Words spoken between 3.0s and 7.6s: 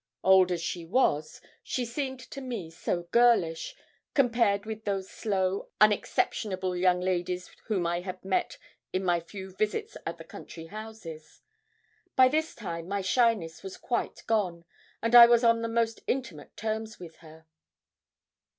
girlish, compared with those slow, unexceptionable young ladies